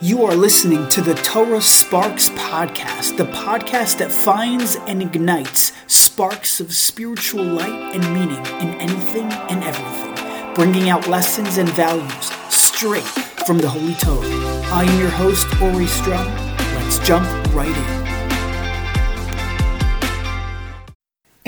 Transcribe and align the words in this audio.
You 0.00 0.24
are 0.26 0.34
listening 0.36 0.88
to 0.90 1.00
the 1.00 1.14
Torah 1.14 1.60
Sparks 1.60 2.28
Podcast, 2.28 3.16
the 3.16 3.24
podcast 3.24 3.98
that 3.98 4.12
finds 4.12 4.76
and 4.86 5.02
ignites 5.02 5.72
sparks 5.88 6.60
of 6.60 6.72
spiritual 6.72 7.42
light 7.42 7.96
and 7.96 8.14
meaning 8.14 8.46
in 8.60 8.80
anything 8.80 9.24
and 9.24 9.64
everything, 9.64 10.54
bringing 10.54 10.88
out 10.88 11.08
lessons 11.08 11.58
and 11.58 11.68
values 11.70 12.30
straight 12.48 13.02
from 13.44 13.58
the 13.58 13.68
Holy 13.68 13.94
Torah. 13.94 14.62
I 14.70 14.84
am 14.84 15.00
your 15.00 15.10
host, 15.10 15.48
Ori 15.60 15.88
Strum. 15.88 16.32
Let's 16.76 17.00
jump 17.00 17.26
right 17.52 17.76
in. 17.76 18.07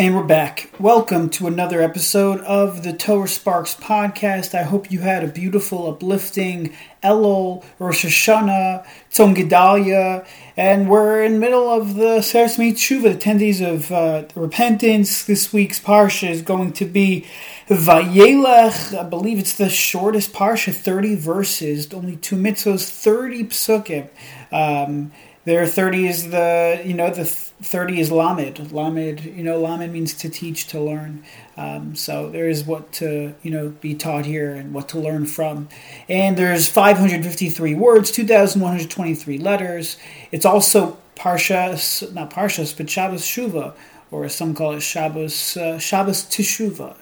And 0.00 0.16
we're 0.16 0.22
back. 0.22 0.70
Welcome 0.80 1.28
to 1.28 1.46
another 1.46 1.82
episode 1.82 2.40
of 2.40 2.84
the 2.84 2.94
Torah 2.94 3.28
Sparks 3.28 3.74
podcast. 3.74 4.54
I 4.54 4.62
hope 4.62 4.90
you 4.90 5.00
had 5.00 5.22
a 5.22 5.26
beautiful, 5.26 5.88
uplifting 5.88 6.74
Elul, 7.04 7.62
Rosh 7.78 8.06
Hashanah, 8.06 8.86
Tzom 9.10 9.36
Gedalia, 9.36 10.26
and 10.56 10.88
we're 10.88 11.22
in 11.22 11.34
the 11.34 11.38
middle 11.38 11.68
of 11.68 11.96
the 11.96 12.22
Seres 12.22 12.56
Tshuva, 12.56 13.12
the 13.12 13.18
10 13.18 13.36
days 13.36 13.60
of 13.60 13.92
uh, 13.92 14.24
repentance. 14.34 15.22
This 15.22 15.52
week's 15.52 15.78
parsha 15.78 16.30
is 16.30 16.40
going 16.40 16.72
to 16.72 16.86
be 16.86 17.26
Vayelech. 17.68 18.98
I 18.98 19.02
believe 19.02 19.38
it's 19.38 19.58
the 19.58 19.68
shortest 19.68 20.32
parsha, 20.32 20.74
30 20.74 21.14
verses, 21.16 21.92
only 21.92 22.16
two 22.16 22.36
mitzvos, 22.36 22.88
30 22.88 23.44
psukim. 23.44 24.08
Um, 24.50 25.12
there, 25.50 25.66
30 25.66 26.06
is 26.06 26.30
the, 26.30 26.80
you 26.84 26.94
know, 26.94 27.10
the 27.10 27.24
30 27.24 27.98
is 27.98 28.12
Lamed. 28.12 28.70
Lamed, 28.70 29.24
you 29.24 29.42
know, 29.42 29.58
Lamed 29.58 29.92
means 29.92 30.14
to 30.14 30.28
teach, 30.28 30.68
to 30.68 30.80
learn. 30.80 31.24
Um, 31.56 31.96
so 31.96 32.30
there 32.30 32.48
is 32.48 32.62
what 32.62 32.92
to, 32.94 33.34
you 33.42 33.50
know, 33.50 33.70
be 33.70 33.96
taught 33.96 34.26
here 34.26 34.52
and 34.52 34.72
what 34.72 34.88
to 34.90 35.00
learn 35.00 35.26
from. 35.26 35.68
And 36.08 36.36
there's 36.36 36.68
553 36.68 37.74
words, 37.74 38.12
2,123 38.12 39.38
letters. 39.38 39.96
It's 40.30 40.46
also 40.46 40.98
Parshas, 41.16 42.12
not 42.14 42.30
Parshas, 42.30 42.76
but 42.76 42.88
Shabbos 42.88 43.22
Shuva, 43.22 43.74
or 44.12 44.28
some 44.28 44.54
call 44.54 44.74
it 44.74 44.82
Shabbos, 44.82 45.56
uh, 45.56 45.80
Shabbos 45.80 46.22
Teshuva. 46.26 46.94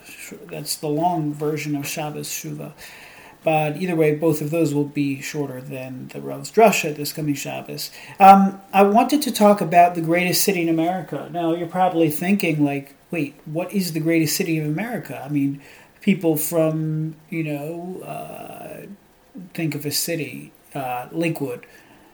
That's 0.50 0.77
the 0.77 0.89
long 0.89 1.34
version 1.34 1.77
of 1.77 1.87
Shabbos 1.87 2.31
Shuva. 2.31 2.72
But 3.44 3.77
either 3.77 3.94
way, 3.94 4.14
both 4.14 4.41
of 4.41 4.50
those 4.50 4.75
will 4.75 4.84
be 4.84 5.20
shorter 5.20 5.61
than 5.61 6.08
the 6.08 6.20
Rav's 6.20 6.50
Drasha 6.50 6.94
this 6.94 7.12
coming 7.12 7.34
Shabbos. 7.34 7.91
Um, 8.19 8.61
I 8.72 8.83
wanted 8.83 9.22
to 9.22 9.33
talk 9.33 9.61
about 9.61 9.94
the 9.94 10.00
greatest 10.00 10.42
city 10.42 10.62
in 10.62 10.69
America. 10.69 11.28
Now, 11.33 11.55
you're 11.55 11.69
probably 11.69 12.11
thinking, 12.11 12.64
like, 12.64 12.94
wait, 13.11 13.34
what 13.44 13.72
is 13.72 13.92
the 13.92 14.00
greatest 14.00 14.36
city 14.36 14.59
of 14.59 14.66
America? 14.66 15.22
I 15.25 15.28
mean, 15.28 15.62
people 16.00 16.36
from, 16.36 17.14
you 17.31 17.44
know, 17.44 18.03
uh, 18.03 18.86
think 19.55 19.75
of 19.75 19.86
a 19.86 19.92
city, 19.92 20.53
uh, 20.75 21.09
Lakewood, 21.12 21.64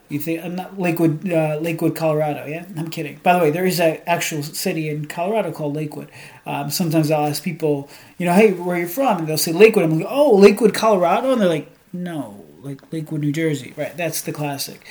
you 0.08 0.18
think 0.18 0.44
I'm 0.44 0.54
not 0.54 0.78
Lakewood, 0.78 1.30
uh, 1.30 1.58
Lakewood, 1.60 1.96
Colorado? 1.96 2.46
Yeah, 2.46 2.66
I'm 2.76 2.90
kidding. 2.90 3.20
By 3.22 3.34
the 3.34 3.40
way, 3.40 3.50
there 3.50 3.64
is 3.64 3.80
an 3.80 4.00
actual 4.06 4.42
city 4.42 4.88
in 4.88 5.06
Colorado 5.06 5.50
called 5.50 5.74
Lakewood. 5.74 6.10
Um, 6.46 6.70
sometimes 6.70 7.10
I'll 7.10 7.26
ask 7.26 7.42
people, 7.42 7.88
you 8.18 8.26
know, 8.26 8.34
hey, 8.34 8.52
where 8.52 8.76
are 8.76 8.80
you 8.80 8.86
from? 8.86 9.18
And 9.18 9.26
they'll 9.26 9.38
say 9.38 9.52
Lakewood. 9.52 9.84
I'm 9.84 9.98
like, 9.98 10.08
oh, 10.08 10.36
Lakewood, 10.36 10.74
Colorado, 10.74 11.32
and 11.32 11.40
they're 11.40 11.48
like, 11.48 11.70
no, 11.92 12.44
like 12.62 12.80
Lakewood, 12.92 13.22
New 13.22 13.32
Jersey. 13.32 13.72
Right, 13.76 13.96
that's 13.96 14.20
the 14.20 14.32
classic. 14.32 14.86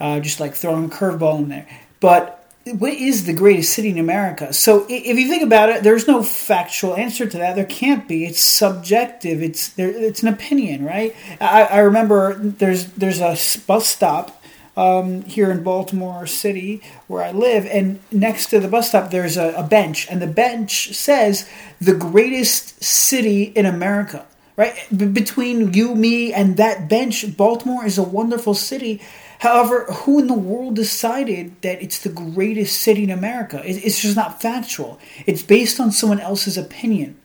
Uh, 0.00 0.20
just 0.20 0.40
like 0.40 0.54
throwing 0.54 0.86
a 0.86 0.88
curveball 0.88 1.38
in 1.38 1.48
there. 1.48 1.68
But 2.00 2.44
what 2.64 2.94
is 2.94 3.26
the 3.26 3.34
greatest 3.34 3.74
city 3.74 3.90
in 3.90 3.98
America? 3.98 4.52
So 4.52 4.86
if 4.88 5.18
you 5.18 5.28
think 5.28 5.42
about 5.42 5.68
it, 5.68 5.82
there's 5.82 6.08
no 6.08 6.22
factual 6.22 6.96
answer 6.96 7.26
to 7.26 7.38
that. 7.38 7.56
There 7.56 7.64
can't 7.66 8.08
be. 8.08 8.24
It's 8.24 8.40
subjective. 8.40 9.42
It's 9.42 9.68
there. 9.68 9.90
It's 9.90 10.22
an 10.22 10.28
opinion, 10.28 10.84
right? 10.84 11.14
I, 11.40 11.64
I 11.64 11.78
remember 11.80 12.34
there's 12.34 12.86
there's 12.92 13.20
a 13.20 13.36
bus 13.66 13.86
stop 13.86 14.42
um, 14.76 15.22
here 15.22 15.50
in 15.50 15.62
Baltimore 15.62 16.26
City 16.26 16.82
where 17.06 17.22
I 17.22 17.30
live, 17.30 17.66
and 17.66 18.00
next 18.10 18.46
to 18.46 18.60
the 18.60 18.68
bus 18.68 18.88
stop 18.88 19.10
there's 19.10 19.36
a, 19.36 19.54
a 19.54 19.62
bench, 19.62 20.08
and 20.10 20.20
the 20.20 20.26
bench 20.26 20.94
says 20.94 21.48
the 21.80 21.94
greatest 21.94 22.82
city 22.82 23.44
in 23.44 23.66
America. 23.66 24.26
Right 24.56 24.74
B- 24.96 25.06
between 25.06 25.72
you, 25.74 25.94
me, 25.96 26.32
and 26.32 26.56
that 26.58 26.88
bench, 26.88 27.36
Baltimore 27.36 27.84
is 27.84 27.98
a 27.98 28.04
wonderful 28.04 28.54
city. 28.54 29.02
However, 29.40 29.84
who 29.86 30.20
in 30.20 30.28
the 30.28 30.32
world 30.34 30.76
decided 30.76 31.60
that 31.62 31.82
it's 31.82 31.98
the 31.98 32.08
greatest 32.08 32.80
city 32.80 33.02
in 33.02 33.10
America? 33.10 33.60
It's 33.64 34.00
just 34.00 34.16
not 34.16 34.40
factual. 34.40 34.98
It's 35.26 35.42
based 35.42 35.80
on 35.80 35.90
someone 35.90 36.20
else's 36.20 36.56
opinion. 36.56 37.20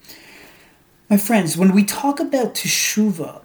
My 1.07 1.17
friends, 1.17 1.55
when 1.55 1.71
we 1.71 1.83
talk 1.83 2.19
about 2.19 2.55
Teshuvah, 2.55 3.41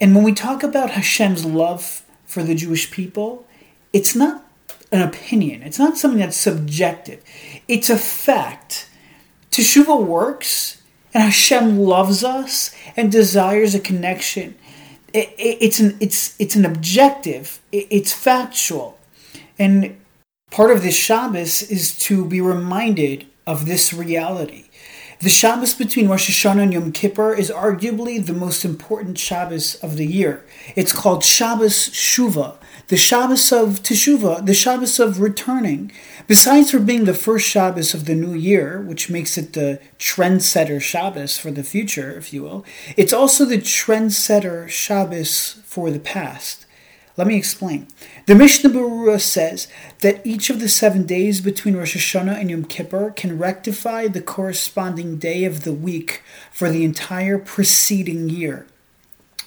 and 0.00 0.14
when 0.14 0.24
we 0.24 0.32
talk 0.32 0.62
about 0.62 0.90
Hashem's 0.90 1.44
love 1.44 2.03
for 2.34 2.42
the 2.42 2.56
Jewish 2.56 2.90
people, 2.90 3.46
it's 3.92 4.16
not 4.16 4.44
an 4.90 5.00
opinion. 5.00 5.62
It's 5.62 5.78
not 5.78 5.96
something 5.96 6.18
that's 6.18 6.36
subjective. 6.36 7.22
It's 7.68 7.88
a 7.88 7.96
fact. 7.96 8.90
Teshuvah 9.52 10.04
works, 10.04 10.82
and 11.14 11.22
Hashem 11.22 11.78
loves 11.78 12.24
us 12.24 12.74
and 12.96 13.10
desires 13.10 13.72
a 13.74 13.80
connection. 13.80 14.56
It, 15.12 15.28
it, 15.38 15.58
it's 15.60 15.78
an 15.78 15.96
it's 16.00 16.34
it's 16.40 16.56
an 16.56 16.64
objective. 16.64 17.60
It's 17.70 18.12
factual, 18.12 18.98
and 19.56 19.96
part 20.50 20.72
of 20.72 20.82
this 20.82 20.96
Shabbos 20.96 21.62
is 21.62 21.96
to 22.00 22.24
be 22.24 22.40
reminded 22.40 23.26
of 23.46 23.66
this 23.66 23.94
reality. 23.94 24.63
The 25.24 25.30
Shabbos 25.30 25.72
between 25.72 26.08
Rosh 26.08 26.28
Hashanah 26.28 26.64
and 26.64 26.72
Yom 26.74 26.92
Kippur 26.92 27.32
is 27.32 27.50
arguably 27.50 28.22
the 28.22 28.34
most 28.34 28.62
important 28.62 29.16
Shabbos 29.16 29.76
of 29.76 29.96
the 29.96 30.04
year. 30.04 30.44
It's 30.76 30.92
called 30.92 31.24
Shabbos 31.24 31.88
Shuva, 31.88 32.58
the 32.88 32.98
Shabbos 32.98 33.50
of 33.50 33.82
Teshuvah, 33.82 34.44
the 34.44 34.52
Shabbos 34.52 35.00
of 35.00 35.22
returning. 35.22 35.92
Besides 36.26 36.72
for 36.72 36.78
being 36.78 37.06
the 37.06 37.14
first 37.14 37.48
Shabbos 37.48 37.94
of 37.94 38.04
the 38.04 38.14
new 38.14 38.34
year, 38.34 38.82
which 38.82 39.08
makes 39.08 39.38
it 39.38 39.54
the 39.54 39.80
trendsetter 39.98 40.78
Shabbos 40.78 41.38
for 41.38 41.50
the 41.50 41.64
future, 41.64 42.12
if 42.12 42.34
you 42.34 42.42
will, 42.42 42.66
it's 42.94 43.14
also 43.14 43.46
the 43.46 43.56
trendsetter 43.56 44.68
Shabbos 44.68 45.62
for 45.64 45.90
the 45.90 46.00
past. 46.00 46.63
Let 47.16 47.28
me 47.28 47.36
explain. 47.36 47.86
The 48.26 48.34
Mishnah 48.34 48.70
Berurah 48.70 49.20
says 49.20 49.68
that 50.00 50.26
each 50.26 50.50
of 50.50 50.58
the 50.58 50.68
seven 50.68 51.06
days 51.06 51.40
between 51.40 51.76
Rosh 51.76 51.96
Hashanah 51.96 52.40
and 52.40 52.50
Yom 52.50 52.64
Kippur 52.64 53.12
can 53.12 53.38
rectify 53.38 54.08
the 54.08 54.20
corresponding 54.20 55.18
day 55.18 55.44
of 55.44 55.62
the 55.62 55.72
week 55.72 56.22
for 56.50 56.68
the 56.68 56.84
entire 56.84 57.38
preceding 57.38 58.28
year. 58.28 58.66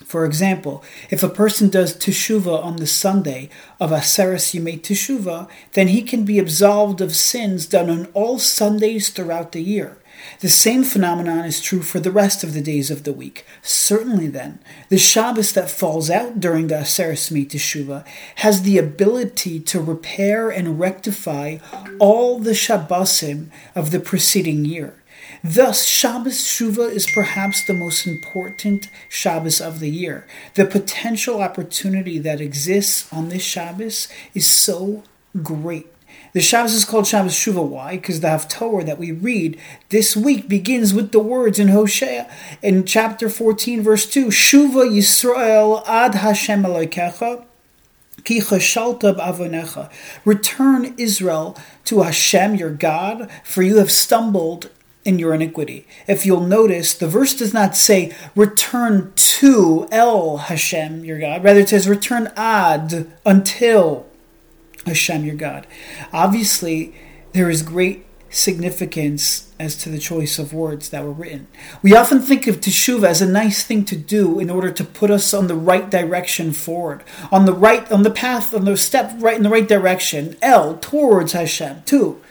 For 0.05 0.23
example, 0.23 0.81
if 1.09 1.23
a 1.23 1.27
person 1.27 1.69
does 1.69 1.93
teshuva 1.97 2.63
on 2.63 2.77
the 2.77 2.87
Sunday 2.87 3.49
of 3.77 3.91
Aseres 3.91 4.53
Yemei 4.57 4.79
Teshuva, 4.79 5.49
then 5.73 5.89
he 5.89 6.01
can 6.01 6.23
be 6.23 6.39
absolved 6.39 7.01
of 7.01 7.13
sins 7.13 7.65
done 7.65 7.89
on 7.89 8.05
all 8.13 8.39
Sundays 8.39 9.09
throughout 9.09 9.51
the 9.51 9.61
year. 9.61 9.97
The 10.39 10.49
same 10.49 10.83
phenomenon 10.83 11.45
is 11.45 11.61
true 11.61 11.81
for 11.81 11.99
the 11.99 12.11
rest 12.11 12.43
of 12.43 12.53
the 12.53 12.61
days 12.61 12.91
of 12.91 13.03
the 13.03 13.13
week. 13.13 13.45
Certainly, 13.61 14.27
then, 14.27 14.59
the 14.89 14.97
Shabbos 14.97 15.51
that 15.53 15.71
falls 15.71 16.09
out 16.09 16.39
during 16.39 16.67
the 16.67 16.75
Yemei 16.75 17.47
Teshuva 17.47 18.05
has 18.35 18.61
the 18.61 18.77
ability 18.77 19.59
to 19.61 19.79
repair 19.79 20.49
and 20.49 20.79
rectify 20.79 21.57
all 21.99 22.39
the 22.39 22.51
Shabbosim 22.51 23.49
of 23.75 23.91
the 23.91 23.99
preceding 23.99 24.65
year. 24.65 25.01
Thus, 25.43 25.85
Shabbos 25.85 26.39
Shuva 26.39 26.91
is 26.91 27.09
perhaps 27.09 27.63
the 27.63 27.73
most 27.73 28.07
important 28.07 28.89
Shabbos 29.09 29.61
of 29.61 29.79
the 29.79 29.89
year. 29.89 30.25
The 30.55 30.65
potential 30.65 31.41
opportunity 31.41 32.17
that 32.19 32.41
exists 32.41 33.11
on 33.13 33.29
this 33.29 33.43
Shabbos 33.43 34.07
is 34.33 34.47
so 34.47 35.03
great. 35.43 35.87
The 36.37 36.43
Shabbos 36.43 36.75
is 36.75 36.85
called 36.85 37.07
Shabbos 37.07 37.33
Shuva. 37.33 37.67
Why? 37.67 37.97
Because 37.97 38.19
the 38.19 38.27
Haftorah 38.27 38.85
that 38.85 38.99
we 38.99 39.11
read 39.11 39.59
this 39.89 40.15
week 40.15 40.47
begins 40.47 40.93
with 40.93 41.11
the 41.11 41.17
words 41.17 41.57
in 41.57 41.69
Hosea 41.69 42.31
in 42.61 42.85
chapter 42.85 43.27
14, 43.27 43.81
verse 43.81 44.07
2 44.07 44.27
Shuva 44.27 44.87
Yisrael 44.87 45.83
ad 45.87 46.13
Hashem 46.13 46.61
Elokecha. 46.61 47.43
Return 50.25 50.93
Israel 50.99 51.57
to 51.85 52.01
Hashem 52.03 52.53
your 52.53 52.69
God, 52.69 53.31
for 53.43 53.63
you 53.63 53.77
have 53.77 53.91
stumbled 53.91 54.69
in 55.03 55.17
your 55.17 55.33
iniquity. 55.33 55.87
If 56.07 56.23
you'll 56.23 56.41
notice, 56.41 56.93
the 56.93 57.07
verse 57.07 57.33
does 57.33 57.51
not 57.51 57.75
say 57.75 58.13
return 58.35 59.11
to 59.15 59.87
El 59.91 60.37
Hashem 60.37 61.03
your 61.03 61.19
God. 61.19 61.43
Rather, 61.43 61.61
it 61.61 61.69
says 61.69 61.89
return 61.89 62.31
ad 62.35 63.11
until 63.25 64.05
Hashem 64.87 65.25
your 65.25 65.35
God. 65.35 65.67
Obviously, 66.11 66.95
there 67.33 67.49
is 67.49 67.61
great 67.61 68.05
significance 68.29 69.51
as 69.59 69.75
to 69.77 69.89
the 69.89 69.97
choice 69.97 70.37
of 70.37 70.53
words 70.53 70.89
that 70.89 71.03
were 71.03 71.11
written. 71.11 71.47
We 71.81 71.95
often 71.95 72.21
think 72.21 72.45
of 72.47 72.59
teshuva 72.59 73.05
as 73.07 73.21
a 73.21 73.27
nice 73.27 73.63
thing 73.63 73.85
to 73.85 73.95
do 73.95 74.39
in 74.39 74.49
order 74.49 74.71
to 74.71 74.83
put 74.83 75.09
us 75.09 75.33
on 75.33 75.47
the 75.47 75.55
right 75.55 75.89
direction 75.89 76.51
forward, 76.51 77.03
on 77.31 77.45
the 77.45 77.53
right, 77.53 77.89
on 77.91 78.03
the 78.03 78.11
path, 78.11 78.53
on 78.53 78.65
the 78.65 78.77
step 78.77 79.13
right 79.17 79.37
in 79.37 79.43
the 79.43 79.49
right 79.49 79.67
direction, 79.67 80.35
L, 80.41 80.77
towards 80.77 81.31
Hashem 81.31 81.83
too. 81.85 82.21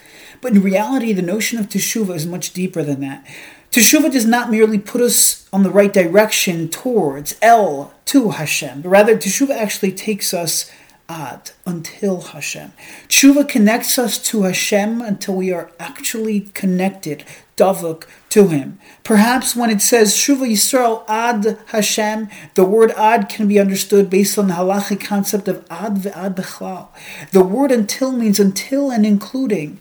But 0.40 0.52
in 0.52 0.62
reality, 0.62 1.12
the 1.12 1.22
notion 1.22 1.58
of 1.58 1.68
teshuva 1.68 2.14
is 2.14 2.26
much 2.26 2.52
deeper 2.52 2.82
than 2.82 3.00
that. 3.00 3.26
Teshuva 3.70 4.12
does 4.12 4.26
not 4.26 4.50
merely 4.50 4.78
put 4.78 5.00
us 5.00 5.48
on 5.52 5.62
the 5.62 5.70
right 5.70 5.92
direction 5.92 6.68
towards 6.68 7.36
L, 7.42 7.92
to 8.06 8.30
Hashem, 8.30 8.82
but 8.82 8.88
rather 8.88 9.16
teshuva 9.16 9.56
actually 9.56 9.92
takes 9.92 10.32
us 10.32 10.70
ad, 11.08 11.50
until 11.64 12.20
Hashem. 12.20 12.72
Tshuva 13.08 13.48
connects 13.48 13.98
us 13.98 14.18
to 14.30 14.42
Hashem 14.42 15.00
until 15.00 15.34
we 15.34 15.52
are 15.52 15.70
actually 15.78 16.50
connected, 16.54 17.24
davuk, 17.56 18.04
to 18.30 18.48
Him. 18.48 18.78
Perhaps 19.04 19.56
when 19.56 19.70
it 19.70 19.80
says 19.80 20.14
Shuva 20.14 20.46
Yisrael 20.46 21.04
ad 21.08 21.58
Hashem, 21.68 22.28
the 22.54 22.64
word 22.64 22.90
ad 22.92 23.28
can 23.28 23.48
be 23.48 23.58
understood 23.58 24.10
based 24.10 24.38
on 24.38 24.48
the 24.48 24.54
halachic 24.54 25.00
concept 25.00 25.48
of 25.48 25.64
ad 25.70 25.96
ve'ad 25.96 26.34
bechlal. 26.34 26.88
The 27.32 27.44
word 27.44 27.72
until 27.72 28.12
means 28.12 28.38
until 28.38 28.90
and 28.90 29.06
including. 29.06 29.80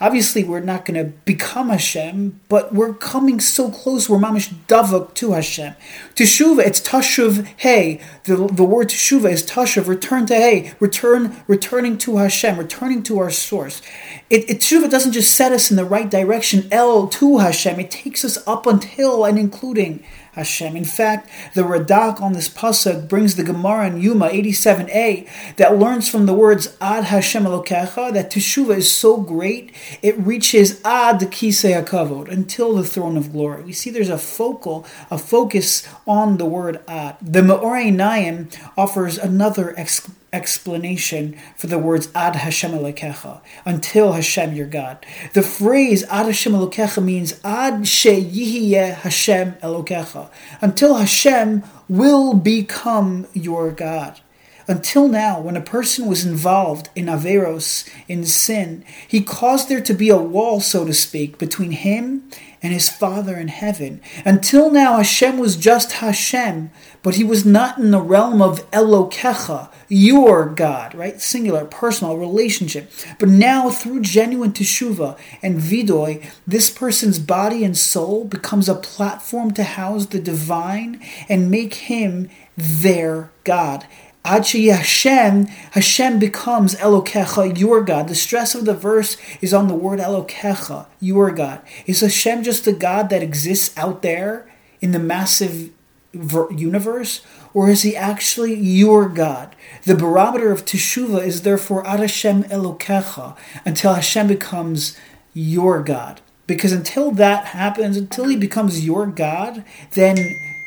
Obviously, 0.00 0.44
we're 0.44 0.60
not 0.60 0.84
going 0.84 1.02
to 1.02 1.12
become 1.24 1.70
Hashem, 1.70 2.40
but 2.48 2.74
we're 2.74 2.92
coming 2.94 3.40
so 3.40 3.70
close. 3.70 4.08
We're 4.08 4.18
mamish 4.18 4.52
davuk 4.68 5.14
to 5.14 5.32
Hashem. 5.32 5.74
Teshuva, 6.14 6.66
it's 6.66 6.80
tashuv 6.80 7.46
hey. 7.56 8.00
The, 8.24 8.36
the 8.36 8.64
word 8.64 8.88
teshuva 8.88 9.30
is 9.30 9.42
tashuv, 9.44 9.86
return 9.86 10.26
to 10.26 10.34
hey, 10.34 10.74
return, 10.80 11.42
returning 11.46 11.96
to 11.98 12.18
Hashem, 12.18 12.58
returning 12.58 13.02
to 13.04 13.18
our 13.18 13.30
source. 13.30 13.80
It, 14.28 14.50
it 14.50 14.58
teshuva 14.58 14.90
doesn't 14.90 15.12
just 15.12 15.34
set 15.34 15.52
us 15.52 15.70
in 15.70 15.76
the 15.76 15.84
right 15.84 16.10
direction, 16.10 16.68
el 16.70 17.08
to 17.08 17.38
Hashem. 17.38 17.80
It 17.80 17.90
takes 17.90 18.24
us 18.24 18.38
up 18.46 18.66
until 18.66 19.24
and 19.24 19.38
including 19.38 20.04
Hashem. 20.36 20.76
In 20.76 20.84
fact, 20.84 21.28
the 21.54 21.62
Radak 21.62 22.20
on 22.20 22.34
this 22.34 22.48
pasuk 22.48 23.08
brings 23.08 23.36
the 23.36 23.42
Gemara 23.42 23.88
in 23.88 24.00
Yoma 24.00 24.30
87a 24.30 25.26
that 25.56 25.78
learns 25.78 26.08
from 26.08 26.26
the 26.26 26.34
words 26.34 26.76
Ad 26.80 27.04
Hashem 27.04 27.44
Elokecha 27.44 28.12
that 28.12 28.30
Teshuva 28.30 28.76
is 28.76 28.92
so 28.92 29.16
great 29.16 29.74
it 30.02 30.16
reaches 30.18 30.80
Ad 30.84 31.20
Kisei 31.20 31.82
Hakavod 31.82 32.28
until 32.28 32.74
the 32.74 32.84
throne 32.84 33.16
of 33.16 33.32
glory. 33.32 33.62
We 33.62 33.72
see 33.72 33.90
there's 33.90 34.10
a 34.10 34.18
focal, 34.18 34.86
a 35.10 35.16
focus 35.16 35.88
on 36.06 36.36
the 36.36 36.46
word 36.46 36.80
Ad. 36.86 37.16
The 37.22 37.42
Me'or 37.42 37.76
Einayim 37.76 38.54
offers 38.76 39.16
another 39.16 39.76
explanation 39.78 40.25
explanation 40.36 41.36
for 41.56 41.66
the 41.66 41.78
words 41.78 42.08
Ad 42.14 42.36
Hashem 42.36 42.72
Elokecha, 42.72 43.40
until 43.64 44.12
Hashem 44.12 44.54
your 44.54 44.66
God. 44.66 45.04
The 45.32 45.42
phrase 45.42 46.04
Ad 46.04 46.26
Hashem 46.26 46.52
Elokecha 46.52 47.02
means 47.02 47.40
Ad 47.42 47.82
Sheyihye 47.82 48.94
Hashem 48.94 49.54
Elokecha, 49.54 50.30
until 50.60 50.96
Hashem 50.96 51.64
will 51.88 52.34
become 52.34 53.26
your 53.32 53.72
God. 53.72 54.20
Until 54.68 55.06
now, 55.06 55.40
when 55.40 55.56
a 55.56 55.60
person 55.60 56.06
was 56.06 56.26
involved 56.26 56.88
in 56.96 57.06
Averos, 57.06 57.88
in 58.08 58.24
sin, 58.24 58.84
he 59.06 59.22
caused 59.22 59.68
there 59.68 59.80
to 59.80 59.94
be 59.94 60.10
a 60.10 60.16
wall, 60.16 60.60
so 60.60 60.84
to 60.84 60.92
speak, 60.92 61.38
between 61.38 61.70
him 61.70 62.28
and 62.62 62.72
his 62.72 62.88
Father 62.88 63.36
in 63.36 63.46
heaven. 63.46 64.00
Until 64.24 64.70
now, 64.70 64.96
Hashem 64.96 65.38
was 65.38 65.56
just 65.56 65.92
Hashem, 65.92 66.70
but 67.02 67.14
he 67.14 67.22
was 67.22 67.44
not 67.44 67.78
in 67.78 67.92
the 67.92 68.00
realm 68.00 68.42
of 68.42 68.68
Elokecha, 68.72 69.70
your 69.88 70.46
God, 70.46 70.92
right? 70.94 71.20
Singular, 71.20 71.64
personal, 71.64 72.16
relationship. 72.16 72.90
But 73.20 73.28
now, 73.28 73.70
through 73.70 74.00
genuine 74.00 74.52
teshuva 74.52 75.16
and 75.42 75.60
vidoy, 75.60 76.28
this 76.44 76.68
person's 76.68 77.20
body 77.20 77.62
and 77.62 77.78
soul 77.78 78.24
becomes 78.24 78.68
a 78.68 78.74
platform 78.74 79.52
to 79.52 79.62
house 79.62 80.06
the 80.06 80.18
divine 80.18 81.00
and 81.28 81.50
make 81.50 81.74
him 81.74 82.28
their 82.56 83.30
God. 83.44 83.86
Achi 84.26 84.66
Hashem, 84.66 85.46
Hashem 85.46 86.18
becomes 86.18 86.74
Elokecha, 86.74 87.56
your 87.56 87.82
God. 87.82 88.08
The 88.08 88.14
stress 88.16 88.56
of 88.56 88.64
the 88.64 88.74
verse 88.74 89.16
is 89.40 89.54
on 89.54 89.68
the 89.68 89.74
word 89.74 90.00
Elokecha, 90.00 90.86
your 91.00 91.30
God. 91.30 91.60
Is 91.86 92.00
Hashem 92.00 92.42
just 92.42 92.66
a 92.66 92.72
God 92.72 93.08
that 93.10 93.22
exists 93.22 93.76
out 93.78 94.02
there 94.02 94.52
in 94.80 94.90
the 94.90 94.98
massive 94.98 95.70
universe? 96.12 97.24
Or 97.54 97.70
is 97.70 97.82
he 97.82 97.96
actually 97.96 98.54
your 98.54 99.08
God? 99.08 99.54
The 99.84 99.94
barometer 99.94 100.50
of 100.50 100.64
Teshuvah 100.64 101.24
is 101.24 101.42
therefore 101.42 101.86
Ad 101.86 102.00
Hashem 102.00 102.44
Elokecha, 102.44 103.36
until 103.64 103.94
Hashem 103.94 104.26
becomes 104.26 104.98
your 105.34 105.82
God. 105.82 106.20
Because 106.46 106.72
until 106.72 107.12
that 107.12 107.46
happens, 107.46 107.96
until 107.96 108.26
he 108.26 108.36
becomes 108.36 108.84
your 108.84 109.06
God, 109.06 109.64
then, 109.92 110.16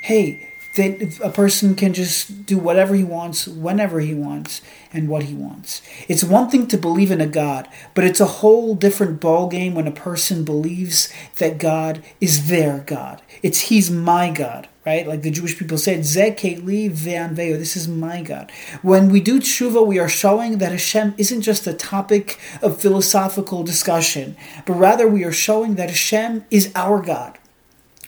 hey, 0.03 0.48
that 0.79 1.19
a 1.21 1.29
person 1.29 1.75
can 1.75 1.93
just 1.93 2.45
do 2.45 2.57
whatever 2.57 2.95
he 2.95 3.03
wants, 3.03 3.45
whenever 3.45 3.99
he 3.99 4.13
wants, 4.13 4.61
and 4.93 5.09
what 5.09 5.23
he 5.23 5.33
wants. 5.33 5.81
It's 6.07 6.23
one 6.23 6.49
thing 6.49 6.67
to 6.67 6.77
believe 6.77 7.11
in 7.11 7.19
a 7.19 7.27
God, 7.27 7.67
but 7.93 8.05
it's 8.05 8.21
a 8.21 8.39
whole 8.39 8.75
different 8.75 9.19
ballgame 9.19 9.73
when 9.73 9.87
a 9.87 9.91
person 9.91 10.45
believes 10.45 11.11
that 11.37 11.57
God 11.57 12.01
is 12.21 12.47
their 12.47 12.79
God. 12.79 13.21
It's 13.43 13.59
He's 13.59 13.91
my 13.91 14.31
God, 14.31 14.69
right? 14.85 15.05
Like 15.05 15.21
the 15.21 15.31
Jewish 15.31 15.59
people 15.59 15.77
said, 15.77 15.99
Zekeli 15.99 16.89
ve'anveo, 16.89 17.57
This 17.57 17.75
is 17.75 17.89
my 17.89 18.21
God. 18.21 18.49
When 18.81 19.09
we 19.09 19.19
do 19.19 19.39
tshuva, 19.41 19.85
we 19.85 19.99
are 19.99 20.09
showing 20.09 20.59
that 20.59 20.71
Hashem 20.71 21.13
isn't 21.17 21.41
just 21.41 21.67
a 21.67 21.73
topic 21.73 22.39
of 22.61 22.79
philosophical 22.79 23.63
discussion, 23.63 24.37
but 24.65 24.75
rather 24.75 25.09
we 25.09 25.25
are 25.25 25.33
showing 25.33 25.75
that 25.75 25.89
Hashem 25.89 26.45
is 26.49 26.71
our 26.73 27.01
God 27.01 27.37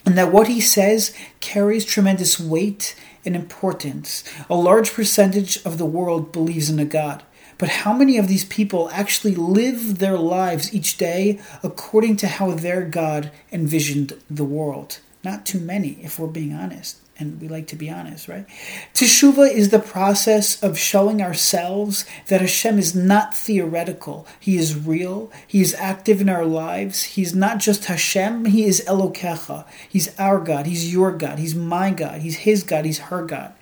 and 0.04 0.16
that 0.18 0.32
what 0.32 0.48
he 0.48 0.60
says 0.60 1.14
carries 1.40 1.84
tremendous 1.84 2.38
weight 2.40 2.96
and 3.24 3.36
importance. 3.36 4.24
A 4.50 4.54
large 4.54 4.92
percentage 4.92 5.64
of 5.64 5.78
the 5.78 5.86
world 5.86 6.32
believes 6.32 6.70
in 6.70 6.78
a 6.78 6.84
God. 6.84 7.22
But 7.58 7.68
how 7.68 7.92
many 7.92 8.18
of 8.18 8.26
these 8.26 8.44
people 8.44 8.90
actually 8.90 9.36
live 9.36 9.98
their 9.98 10.18
lives 10.18 10.74
each 10.74 10.96
day 10.96 11.40
according 11.62 12.16
to 12.16 12.26
how 12.26 12.50
their 12.50 12.82
God 12.82 13.30
envisioned 13.52 14.14
the 14.28 14.44
world? 14.44 14.98
Not 15.22 15.46
too 15.46 15.60
many, 15.60 15.98
if 16.02 16.18
we're 16.18 16.26
being 16.26 16.52
honest 16.52 17.01
and 17.18 17.40
we 17.40 17.48
like 17.48 17.66
to 17.68 17.76
be 17.76 17.90
honest, 17.90 18.26
right? 18.26 18.46
Teshuva 18.94 19.50
is 19.50 19.68
the 19.68 19.78
process 19.78 20.62
of 20.62 20.78
showing 20.78 21.20
ourselves 21.20 22.04
that 22.28 22.40
Hashem 22.40 22.78
is 22.78 22.94
not 22.94 23.36
theoretical. 23.36 24.26
He 24.40 24.56
is 24.56 24.76
real. 24.76 25.30
He 25.46 25.60
is 25.60 25.74
active 25.74 26.20
in 26.20 26.28
our 26.28 26.46
lives. 26.46 27.02
He's 27.02 27.34
not 27.34 27.58
just 27.58 27.84
Hashem, 27.84 28.46
He 28.46 28.64
is 28.64 28.84
Elokecha. 28.86 29.64
He's 29.88 30.18
our 30.18 30.38
God. 30.38 30.66
He's 30.66 30.92
your 30.92 31.12
God. 31.12 31.38
He's 31.38 31.54
my 31.54 31.90
God. 31.90 32.22
He's 32.22 32.38
His 32.38 32.62
God. 32.62 32.84
He's 32.84 32.98
her 32.98 33.24
God. 33.24 33.52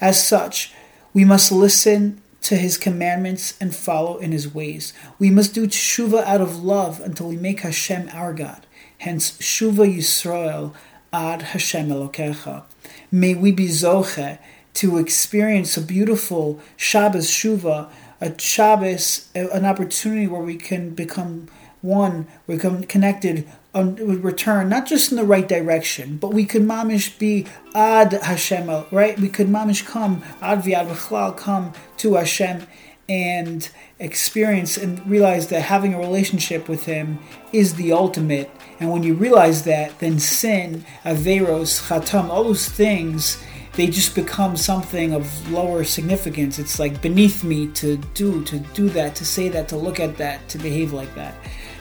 As 0.00 0.22
such, 0.22 0.72
we 1.14 1.24
must 1.24 1.52
listen 1.52 2.20
to 2.42 2.56
His 2.56 2.76
commandments 2.76 3.56
and 3.60 3.74
follow 3.74 4.18
in 4.18 4.32
His 4.32 4.52
ways. 4.52 4.92
We 5.18 5.30
must 5.30 5.54
do 5.54 5.66
teshuva 5.66 6.24
out 6.24 6.40
of 6.40 6.62
love 6.62 7.00
until 7.00 7.28
we 7.28 7.36
make 7.36 7.60
Hashem 7.60 8.10
our 8.12 8.32
God. 8.32 8.66
Hence, 8.98 9.32
Shuva 9.38 9.92
Yisrael 9.92 10.74
ad 11.12 11.42
Hashem 11.42 11.88
Elokecha. 11.88 12.64
May 13.10 13.34
we 13.34 13.52
be 13.52 13.68
zoche 13.68 14.38
to 14.74 14.98
experience 14.98 15.76
a 15.76 15.80
beautiful 15.80 16.60
Shabbos 16.76 17.30
Shuva, 17.30 17.88
a 18.20 18.38
Shabbos, 18.38 19.28
an 19.34 19.64
opportunity 19.64 20.26
where 20.26 20.42
we 20.42 20.56
can 20.56 20.90
become 20.90 21.48
one, 21.82 22.26
become 22.46 22.84
connected, 22.84 23.48
um, 23.74 23.94
return 23.94 24.68
not 24.68 24.86
just 24.86 25.12
in 25.12 25.18
the 25.18 25.24
right 25.24 25.46
direction, 25.46 26.16
but 26.16 26.32
we 26.32 26.44
could 26.44 26.62
mamish 26.62 27.18
be 27.18 27.46
ad 27.74 28.12
Hashem, 28.12 28.68
right? 28.90 29.18
We 29.18 29.28
could 29.28 29.48
mamish 29.48 29.84
come 29.86 30.22
ad 30.40 30.62
viad 30.62 30.88
v'chlal, 30.88 31.36
come 31.36 31.72
to 31.98 32.14
Hashem 32.14 32.66
and 33.08 33.68
experience 33.98 34.76
and 34.76 35.06
realize 35.08 35.48
that 35.48 35.62
having 35.62 35.94
a 35.94 35.98
relationship 35.98 36.68
with 36.68 36.86
Him 36.86 37.18
is 37.52 37.74
the 37.74 37.92
ultimate. 37.92 38.50
And 38.78 38.90
when 38.90 39.02
you 39.02 39.14
realize 39.14 39.62
that, 39.64 39.98
then 39.98 40.18
sin, 40.18 40.84
averos, 41.04 41.88
chatam, 41.88 42.28
all 42.28 42.44
those 42.44 42.68
things, 42.68 43.42
they 43.72 43.86
just 43.86 44.14
become 44.14 44.56
something 44.56 45.12
of 45.12 45.50
lower 45.50 45.84
significance. 45.84 46.58
It's 46.58 46.78
like 46.78 47.00
beneath 47.02 47.44
me 47.44 47.68
to 47.68 47.96
do, 48.14 48.42
to 48.44 48.58
do 48.58 48.88
that, 48.90 49.14
to 49.16 49.24
say 49.24 49.48
that, 49.50 49.68
to 49.68 49.76
look 49.76 50.00
at 50.00 50.16
that, 50.16 50.48
to 50.50 50.58
behave 50.58 50.92
like 50.92 51.14
that. 51.14 51.34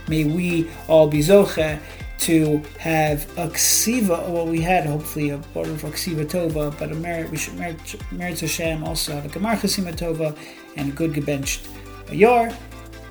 May 0.07 0.25
we 0.25 0.69
all 0.87 1.07
be 1.07 1.19
zoche 1.19 1.79
to 2.17 2.61
have 2.79 3.25
a 3.37 3.47
ksiva, 3.47 4.23
oh, 4.25 4.31
well, 4.31 4.47
we 4.47 4.61
had 4.61 4.85
hopefully 4.85 5.31
a 5.31 5.37
border 5.37 5.71
of 5.71 5.83
a 5.83 5.89
ksiva 5.89 6.25
tova, 6.25 6.77
but 6.79 6.91
a 6.91 6.95
merit, 6.95 7.29
we 7.29 7.37
should 7.37 7.55
merit 7.55 8.39
Hashem 8.39 8.83
also 8.83 9.13
have 9.13 9.25
a 9.25 9.29
gemar 9.29 9.55
chasima 9.57 9.93
tova 9.93 10.37
and 10.75 10.89
a 10.89 10.95
good 10.95 11.11
gebenched 11.11 11.67
yar. 12.11 12.51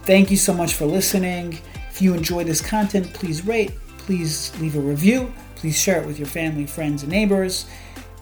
Thank 0.02 0.30
you 0.30 0.36
so 0.36 0.52
much 0.54 0.74
for 0.74 0.86
listening. 0.86 1.60
If 1.94 2.02
you 2.02 2.12
enjoy 2.12 2.42
this 2.42 2.60
content, 2.60 3.14
please 3.14 3.46
rate, 3.46 3.70
please 3.98 4.52
leave 4.60 4.74
a 4.74 4.80
review, 4.80 5.32
please 5.54 5.78
share 5.78 6.02
it 6.02 6.06
with 6.08 6.18
your 6.18 6.26
family, 6.26 6.66
friends, 6.66 7.04
and 7.04 7.12
neighbors, 7.12 7.66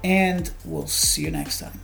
and 0.04 0.50
we'll 0.66 0.86
see 0.86 1.22
you 1.22 1.30
next 1.30 1.58
time. 1.58 1.80